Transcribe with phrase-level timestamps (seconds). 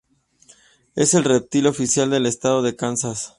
[0.95, 3.29] Es el reptil oficial del estado de Kansas.